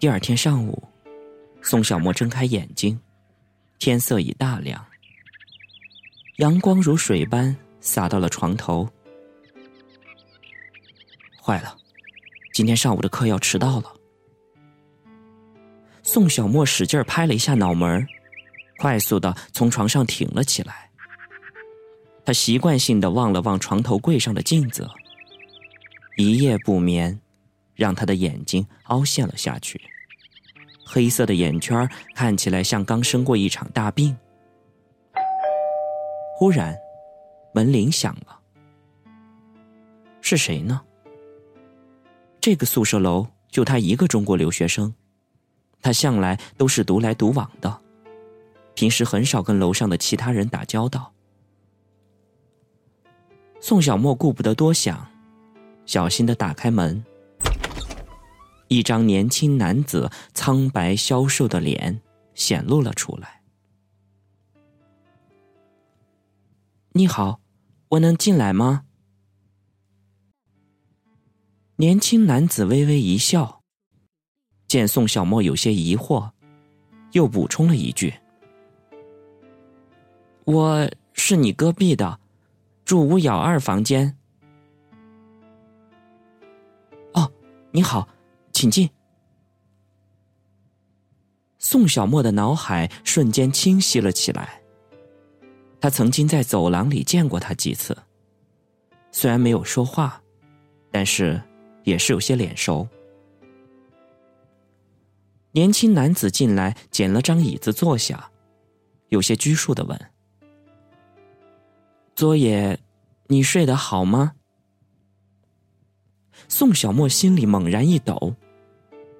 [0.00, 0.82] 第二天上午，
[1.60, 2.98] 宋小沫睁开眼睛，
[3.78, 4.82] 天色已大亮，
[6.38, 8.88] 阳光如水般洒到了床头。
[11.38, 11.76] 坏了，
[12.54, 13.92] 今天上午的课要迟到了。
[16.02, 18.06] 宋小沫使劲拍了一下脑门
[18.78, 20.90] 快速的从床上挺了起来。
[22.24, 24.88] 他习惯性的望了望床头柜上的镜子，
[26.16, 27.20] 一夜不眠，
[27.80, 29.80] 让他的眼睛凹陷了下去，
[30.84, 34.14] 黑色的眼圈看起来像刚生过一场大病。
[36.36, 36.76] 忽然，
[37.54, 38.38] 门铃响了，
[40.20, 40.82] 是谁呢？
[42.38, 44.92] 这个宿舍楼就他一个中国留学生，
[45.80, 47.80] 他向来都是独来独往的，
[48.74, 51.10] 平时很少跟楼上的其他人打交道。
[53.58, 55.10] 宋小沫顾不得多想，
[55.86, 57.02] 小心的打开门，
[58.70, 62.00] 一张年轻男子苍白消瘦的脸
[62.34, 63.42] 显露了出来。
[66.92, 67.40] 你好，
[67.88, 68.84] 我能进来吗？
[71.76, 73.60] 年轻男子微微一笑，
[74.68, 76.30] 见宋小沫有些疑惑，
[77.10, 78.14] 又补充了一句
[80.46, 82.20] ：“我是你隔壁的。”
[82.86, 84.16] 住五幺二房间。
[87.14, 87.32] 哦，
[87.72, 88.08] 你好，
[88.60, 88.90] 请进。
[91.58, 94.60] 宋小沫的脑海瞬间清晰了起来。
[95.80, 97.96] 他曾经在走廊里见过他几次，
[99.10, 100.22] 虽然没有说话，
[100.90, 101.42] 但是
[101.84, 102.86] 也是有些脸熟。
[105.52, 108.30] 年轻男子进来，捡了张椅子坐下，
[109.08, 109.98] 有些拘束的问。
[112.14, 112.78] 昨夜，
[113.28, 114.34] 你睡得好吗？
[116.46, 118.34] 宋小沫心里猛然一抖，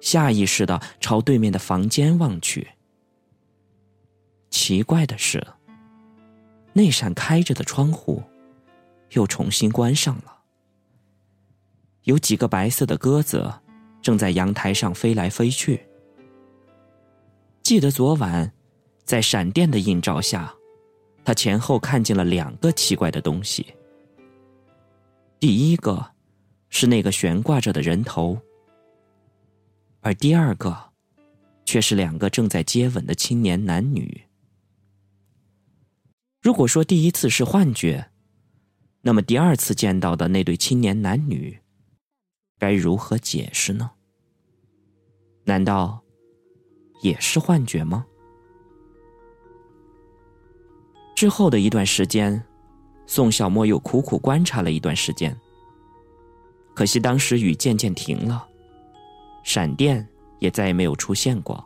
[0.00, 2.66] 下意识的朝对面的房间望去。
[4.50, 5.44] 奇怪的是，
[6.72, 8.22] 那扇开着的窗户
[9.10, 10.36] 又重新关上了。
[12.04, 13.52] 有几个白色的鸽子
[14.00, 15.84] 正在阳台上飞来飞去。
[17.62, 18.52] 记得昨晚，
[19.04, 20.52] 在闪电的映照下。
[21.24, 23.66] 他前后看见了两个奇怪的东西。
[25.40, 26.08] 第一个
[26.68, 28.40] 是那个悬挂着的人头，
[30.06, 30.92] 而第二个
[31.64, 34.22] 却是两个正在接吻的青年男女。
[36.40, 38.08] 如果说第一次是幻觉，
[39.00, 41.58] 那么第二次见到的那对青年男女，
[42.56, 43.90] 该如何解释呢？
[45.42, 46.00] 难道
[47.02, 48.06] 也是幻觉吗？
[51.16, 52.40] 之后的一段时间，
[53.08, 55.36] 宋小沫又苦苦观察了一段时间。
[56.76, 58.48] 可惜当时雨渐渐停了，
[59.46, 60.04] 闪电
[60.40, 61.64] 也再也没有出现过。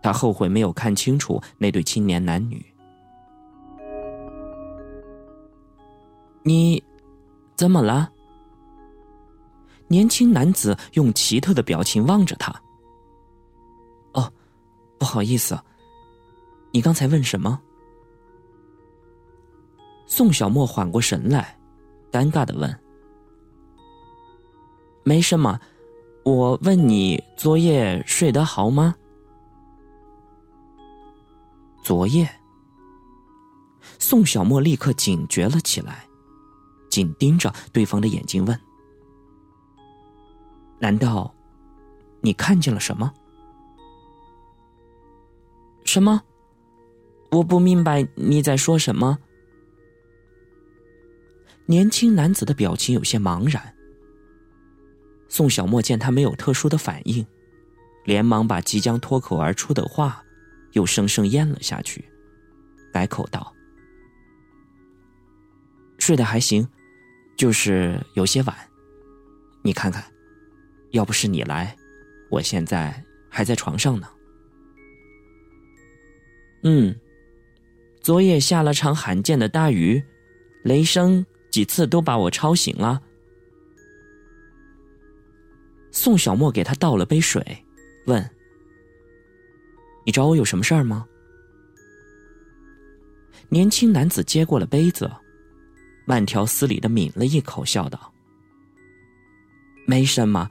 [0.00, 2.64] 他后悔没有看清楚那对青年男女。
[6.44, 6.82] 你，
[7.56, 8.08] 怎么了？
[9.88, 12.52] 年轻男子用奇特的表情望着他。
[14.14, 14.32] 哦，
[15.00, 15.58] 不好意思，
[16.72, 17.60] 你刚才问什么？
[20.06, 21.58] 宋小沫缓过神来，
[22.12, 22.80] 尴尬的问
[25.04, 25.60] ：“没什么，
[26.30, 28.94] 我问你昨夜睡得好吗？”
[31.82, 32.28] 昨夜，
[33.98, 36.06] 宋小沫立刻警觉了起来，
[36.90, 38.60] 紧盯着对方的眼睛问
[40.78, 41.34] ：“难道
[42.20, 43.12] 你看见了什么？
[45.84, 46.22] 什么？
[47.30, 49.18] 我不明白你在说什么。”
[51.66, 53.74] 年轻男子的表情有些茫然。
[55.30, 57.26] 宋小沫见他没有特殊的反应，
[58.04, 60.22] 连忙把即将脱口而出的话
[60.72, 62.04] 又生生咽了下去，
[62.92, 63.54] 改口道
[65.98, 66.68] ：“睡得还行，
[67.36, 68.54] 就是有些晚。
[69.62, 70.04] 你看看，
[70.90, 71.74] 要不是你来，
[72.28, 74.08] 我现在还在床上呢。”
[76.64, 76.94] 嗯，
[78.02, 80.04] 昨夜下了场罕见的大雨，
[80.64, 81.24] 雷声。
[81.50, 83.02] 几次都把我吵醒了。
[85.92, 87.64] 宋小沫给他倒了杯水，
[88.06, 88.30] 问
[90.06, 91.06] ：“你找我有什么事儿吗？”
[93.48, 95.10] 年轻男子接过了杯子，
[96.04, 98.12] 慢条斯理的抿了一口，笑道
[99.86, 100.48] ：“没什么，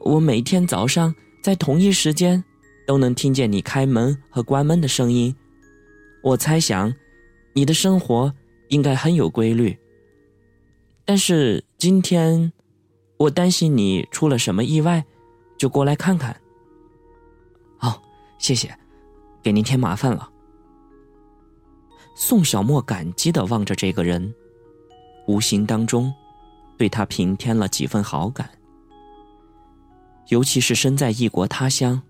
[0.00, 2.42] 我每天早上在同一时间
[2.86, 5.34] 都能听见你开门和关门的声音。
[6.22, 6.94] 我猜想，
[7.54, 8.34] 你的生活
[8.68, 9.76] 应该很有规律。”
[11.08, 12.52] 但是今天，
[13.18, 15.04] 我担心你出了什么意外，
[15.56, 16.34] 就过来看看。
[17.80, 18.00] 哦，
[18.38, 18.76] 谢谢，
[19.42, 20.30] 给您添麻烦了。
[22.14, 24.34] 宋小沫感激的望着这个人，
[25.26, 26.12] 无形当中，
[26.78, 28.48] 对他平添了几分好感。
[30.28, 32.02] 尤其是身在异国他乡，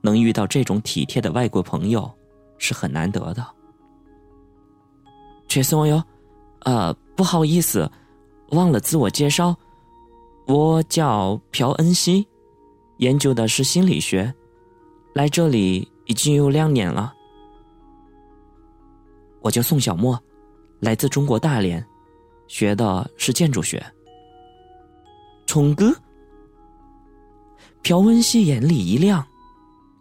[0.00, 2.10] 能遇到这种体贴的外国朋友，
[2.58, 3.46] 是很难得的。
[5.48, 6.02] 缺松哟，
[6.60, 7.90] 呃，不好意思，
[8.50, 9.56] 忘了自我介绍，
[10.46, 12.26] 我叫朴恩熙，
[12.98, 14.32] 研究的是心理学，
[15.14, 17.14] 来这里已经有两年了。
[19.40, 20.20] 我叫宋小沫，
[20.80, 21.84] 来自中国大连，
[22.48, 23.84] 学的是建筑学。
[25.46, 25.94] 冲哥，
[27.82, 29.24] 朴恩熙眼里一亮，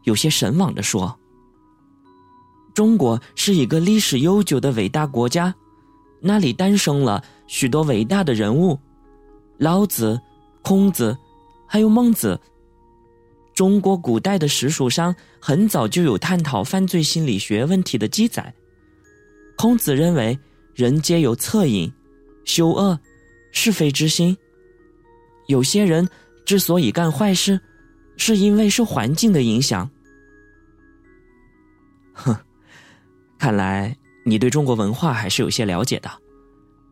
[0.03, 1.17] 有些神往的说
[2.73, 5.53] ：“中国是一个历史悠久的伟大国家，
[6.19, 8.77] 那里诞生了许多伟大的人物，
[9.57, 10.19] 老子、
[10.61, 11.17] 孔子，
[11.67, 12.39] 还有孟子。
[13.53, 18.53] 中国古代的史书上很早就有探讨犯罪心理学问题的记载。”
[19.57, 20.39] 孔子认为，
[20.73, 21.91] 人皆有恻隐、
[22.45, 22.99] 羞恶、
[23.51, 24.35] 是非之心。
[25.47, 26.07] 有些人
[26.45, 27.59] 之所以干坏事，
[28.17, 29.87] 是因为受环境的影响。
[32.13, 32.35] 哼，
[33.37, 36.09] 看来你对中国文化还是有些了解的，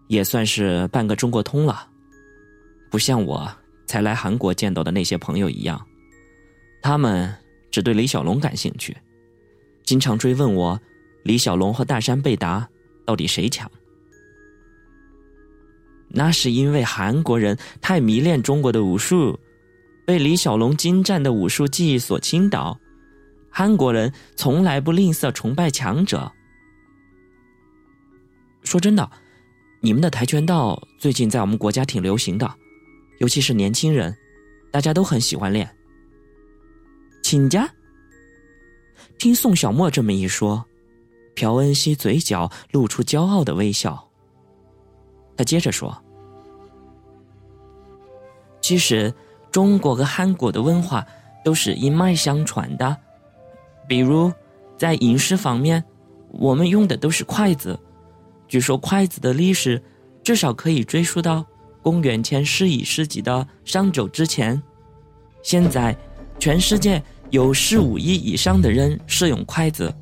[0.07, 1.87] 也算是半个中国通了。
[2.89, 3.51] 不像我
[3.85, 5.85] 才来韩国见到的那些朋友一样，
[6.81, 7.33] 他们
[7.71, 8.95] 只对李小龙感兴趣，
[9.83, 10.79] 经常追问我。
[11.23, 12.67] 李小龙和大山贝达
[13.05, 13.69] 到底谁强？
[16.07, 19.37] 那是因为韩国人太迷恋中国的武术，
[20.05, 22.79] 被李小龙精湛的武术技艺所倾倒。
[23.51, 26.31] 韩国人从来不吝啬崇拜强者。
[28.63, 29.11] 说真的，
[29.81, 32.55] 你们的跆拳道最近在我们国家挺流行的，
[33.19, 34.15] 尤其是年轻人，
[34.71, 35.69] 大家都很喜欢练。
[37.21, 37.69] 请假。
[39.17, 40.65] 听宋小沫这么一说。
[41.35, 44.09] 朴恩熙嘴角露出骄傲的微笑。
[45.37, 45.97] 他接着说
[48.59, 49.13] ：“其实，
[49.49, 51.05] 中国和韩国的文化
[51.45, 52.97] 都是一脉相传的。
[53.87, 54.29] 比如，
[54.77, 55.81] 在饮食方面，
[56.31, 57.79] 我们用的都是筷子。
[58.49, 59.81] 据说，筷子的历史
[60.21, 61.45] 至少可以追溯到
[61.81, 64.61] 公元前十一世纪的商周之前。
[65.41, 65.95] 现在，
[66.39, 69.93] 全世界有十五亿以上的人使用筷子。”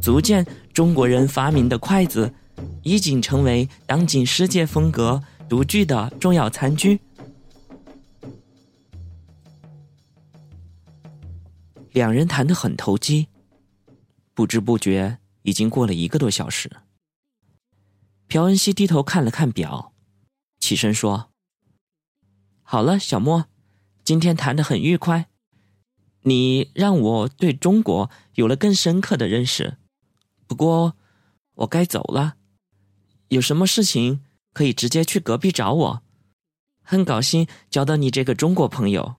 [0.00, 2.32] 足见中国人发明的筷子，
[2.82, 7.00] 已经成为当今世界风格独具的重要餐具。
[11.92, 13.26] 两人谈得很投机，
[14.32, 16.70] 不知不觉已经过了一个多小时。
[18.28, 19.92] 朴恩熙低头看了看表，
[20.58, 21.30] 起身说
[22.62, 23.46] ：“好了，小莫，
[24.04, 25.28] 今天谈得很愉快，
[26.22, 29.78] 你让我对中国有了更深刻的认识。”
[30.46, 30.96] 不过，
[31.54, 32.36] 我该走了。
[33.28, 36.02] 有什么事情可以直接去隔壁找我。
[36.82, 39.16] 很高兴交到你这个中国朋友。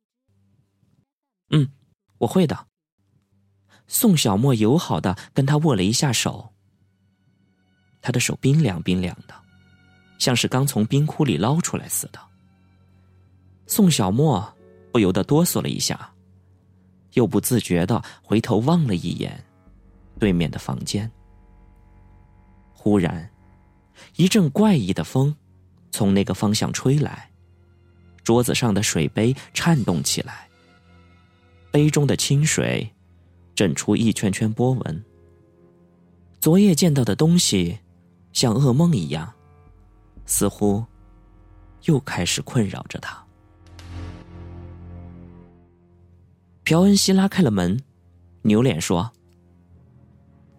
[1.50, 1.69] 嗯，
[2.19, 2.68] 我会的。
[3.88, 6.54] 宋小莫友好的跟他握了一下手。
[8.01, 9.35] 他的手冰凉冰凉的，
[10.18, 12.19] 像是刚从冰窟里捞出来似的。
[13.66, 14.54] 宋小沫
[14.92, 16.12] 不由得哆嗦了一下，
[17.14, 19.44] 又不自觉的回头望了一眼
[20.19, 21.09] 对面的房间。
[22.74, 23.30] 忽然，
[24.16, 25.36] 一阵怪异的风
[25.92, 27.30] 从那个方向吹来，
[28.24, 30.47] 桌子上的水杯颤动起来，
[31.71, 32.90] 杯中的清水
[33.54, 35.04] 震出一圈圈波纹。
[36.40, 37.78] 昨夜见到的东西，
[38.31, 39.33] 像噩梦一样，
[40.28, 40.86] 似乎
[41.86, 43.26] 又开始困扰着他。
[46.64, 47.81] 朴恩熙拉开了门，
[48.44, 49.12] 扭脸说：“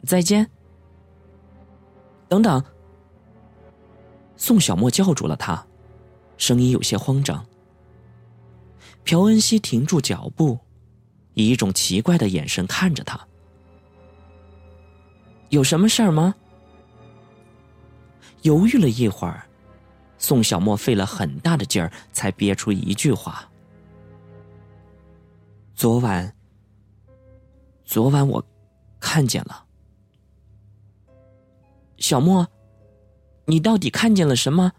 [0.05, 0.51] 再见。”
[2.29, 2.65] 等等！
[4.37, 5.67] 宋小沫叫住了他，
[6.39, 7.45] 声音有些慌张。
[9.05, 10.59] 朴恩熙停住脚步，
[11.35, 13.21] 以一种奇怪的眼神看着他。
[15.51, 16.35] 有什么事儿吗？
[18.43, 19.48] 犹豫了一会儿，
[20.19, 23.49] 宋小沫费了很大的劲儿，才憋出一句话
[25.75, 26.35] ：“昨晚，
[27.85, 28.45] 昨晚我
[28.99, 29.65] 看见了。”
[31.99, 32.49] 小莫，
[33.47, 34.73] 你到底看见了什么？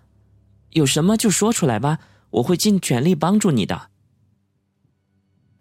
[0.72, 3.90] 有什么就说出来吧，我会尽全力帮助你的。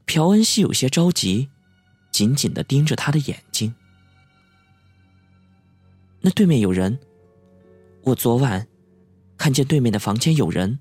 [0.04, 1.48] 朴恩熙有些着急，
[2.10, 3.74] 紧紧的盯着他的眼睛。
[6.20, 6.98] 那对面有人，
[8.02, 8.66] 我昨晚
[9.38, 10.78] 看见对面的房间有人。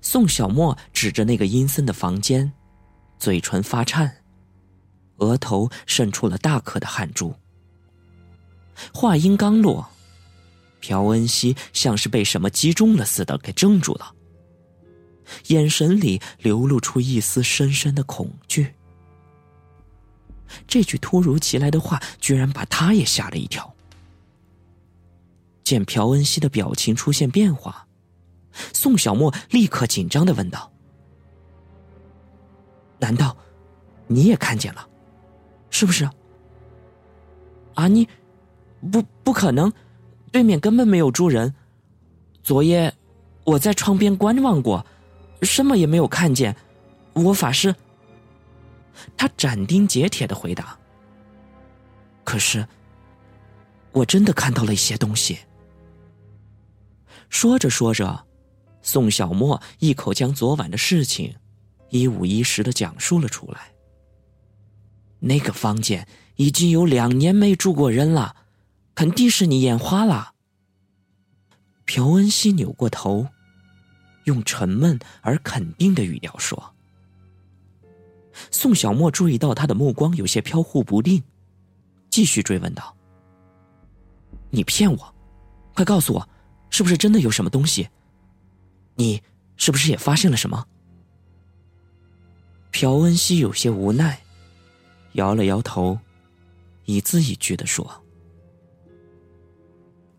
[0.00, 2.52] 宋小沫指着那个阴森的房间，
[3.18, 4.22] 嘴唇发颤，
[5.16, 7.34] 额头渗出了大颗的汗珠。
[8.92, 9.88] 话音刚落，
[10.80, 14.14] 朴恩熙像是被什么击中了似的给怔住了，
[15.48, 18.74] 眼神里流露出一丝深深的恐惧。
[20.66, 23.75] 这句突如其来的话，居然把他也吓了一跳。
[25.66, 27.88] 见朴恩熙的表情出现变化，
[28.72, 30.70] 宋小沫立刻紧张的问道
[33.00, 33.36] ：“难道
[34.06, 34.88] 你也看见了？
[35.68, 36.08] 是不是？”
[37.74, 38.08] 啊，你
[38.92, 39.72] 不不可能，
[40.30, 41.52] 对面根本没有住人。
[42.44, 42.94] 昨夜
[43.42, 44.86] 我在窗边观望过，
[45.42, 46.54] 什么也没有看见。
[47.12, 47.74] 我发誓。
[49.16, 50.78] 他斩钉截铁的回答
[52.22, 52.64] ：“可是，
[53.90, 55.40] 我真的看到了一些东西。”
[57.28, 58.26] 说着说着，
[58.82, 61.34] 宋小沫一口将昨晚的事情
[61.90, 63.72] 一五一十的讲述了出来。
[65.18, 66.06] 那个房间
[66.36, 68.36] 已经有两年没住过人了，
[68.94, 70.34] 肯定是你眼花了。
[71.84, 73.26] 朴恩熙扭过头，
[74.24, 76.74] 用沉闷而肯定的语调说。
[78.50, 81.22] 宋小沫注意到他的目光有些飘忽不定，
[82.10, 82.94] 继续追问道
[84.50, 85.14] ：“你骗我，
[85.74, 86.28] 快告诉我，
[86.70, 87.88] 是不是真的有什么东西？
[88.94, 89.22] 你
[89.56, 90.66] 是不是也发现了什么？”
[92.72, 94.20] 朴恩熙有些无奈，
[95.12, 95.98] 摇了摇头，
[96.84, 98.04] 一字一句的说：“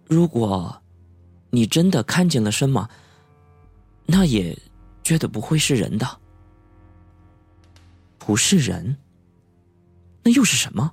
[0.08, 0.82] 如果，
[1.52, 2.90] 你真的看见了什么，
[4.06, 4.58] 那也
[5.04, 6.20] 绝对不会是人的。”
[8.18, 8.98] 不是人，
[10.24, 10.92] 那又是什么？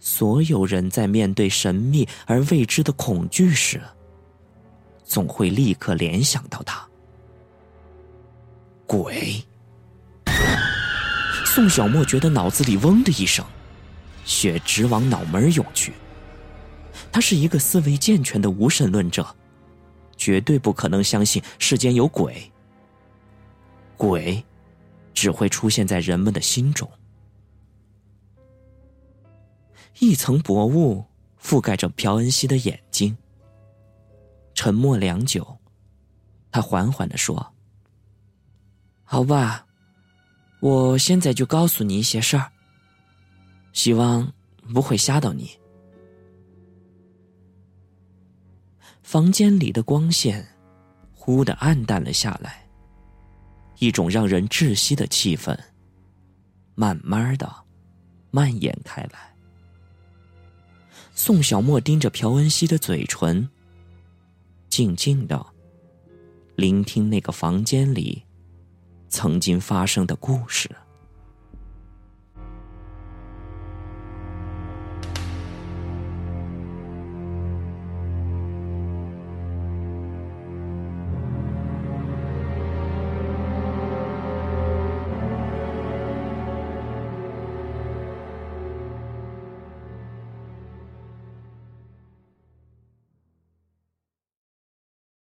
[0.00, 3.80] 所有人在面对神秘而未知的恐惧时，
[5.04, 6.88] 总会立刻联想到他——
[8.86, 9.44] 鬼。
[11.44, 13.44] 宋小沫觉得脑子里嗡的一声，
[14.24, 15.92] 血直往脑门涌去。
[17.12, 19.26] 他是一个思维健全的无神论者，
[20.16, 22.50] 绝对不可能相信世间有鬼。
[23.96, 24.42] 鬼。
[25.12, 26.90] 只会出现在人们的心中。
[30.00, 31.04] 一层薄雾
[31.38, 33.14] 覆盖着朴恩熙的眼睛。
[34.54, 35.58] 沉默良久，
[36.50, 37.54] 他缓缓的说
[39.04, 39.66] ：“好吧，
[40.60, 42.50] 我现在就告诉你一些事儿，
[43.74, 44.32] 希望
[44.72, 45.50] 不会吓到你。”
[49.04, 50.46] 房间里的光线
[51.14, 52.66] 忽的暗淡了下来。
[53.80, 55.58] 一种让人窒息的气氛，
[56.74, 57.50] 慢慢的
[58.30, 59.29] 蔓延开来。
[61.22, 63.46] 宋小沫盯着朴恩熙的嘴唇，
[64.70, 65.44] 静静的
[66.56, 68.22] 聆听那个房间里
[69.10, 70.74] 曾经发生的故事。